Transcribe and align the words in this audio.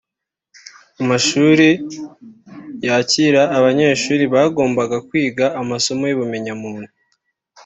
Amashuri 1.01 1.69
yakira 2.87 3.41
abanyeshuri 3.57 4.23
bagombaga 4.33 4.95
kwiga 5.07 5.45
amasomo 5.61 6.03
y’ubumenyamuntu 6.07 6.91